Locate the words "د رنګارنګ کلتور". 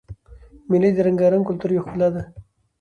0.93-1.69